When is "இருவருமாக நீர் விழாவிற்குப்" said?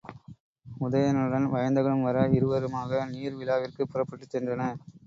2.31-3.93